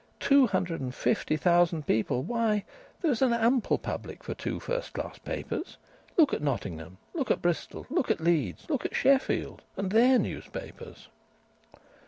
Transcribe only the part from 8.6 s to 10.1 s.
Look at Sheffield!... and